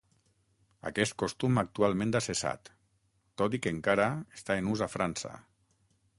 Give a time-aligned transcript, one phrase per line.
[0.91, 2.73] Aquest costum actualment ha cessat,
[3.43, 4.09] tot i que encara
[4.41, 5.37] està en ús a França.